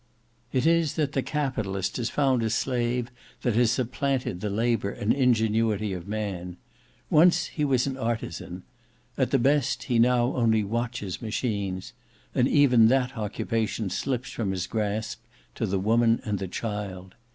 "It 0.51 0.65
is 0.65 0.95
that 0.95 1.11
the 1.11 1.21
Capitalist 1.21 1.97
has 1.97 2.09
found 2.09 2.41
a 2.41 2.49
slave 2.49 3.11
that 3.43 3.53
has 3.53 3.69
supplanted 3.69 4.41
the 4.41 4.49
labour 4.49 4.89
and 4.89 5.13
ingenuity 5.13 5.93
of 5.93 6.07
man. 6.07 6.57
Once 7.11 7.45
he 7.45 7.63
was 7.63 7.85
an 7.85 7.97
artizan: 7.97 8.63
at 9.15 9.29
the 9.29 9.37
best, 9.37 9.83
he 9.83 9.99
now 9.99 10.33
only 10.35 10.63
watches 10.63 11.21
machines; 11.21 11.93
and 12.33 12.47
even 12.47 12.87
that 12.87 13.15
occupation 13.15 13.91
slips 13.91 14.31
from 14.31 14.49
his 14.49 14.65
grasp, 14.65 15.21
to 15.53 15.67
the 15.67 15.77
woman 15.77 16.19
and 16.25 16.39
the 16.39 16.47
child. 16.47 17.13